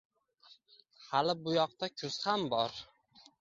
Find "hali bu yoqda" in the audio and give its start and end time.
1.09-1.91